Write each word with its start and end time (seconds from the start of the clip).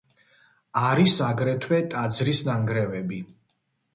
არის 0.83 1.17
აგრეთვე 1.25 1.79
ტაძრის 1.93 2.41
ნანგრევები. 2.47 3.23